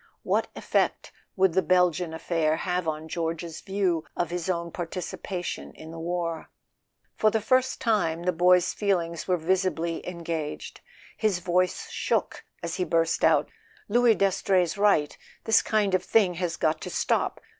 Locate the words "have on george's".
2.55-3.61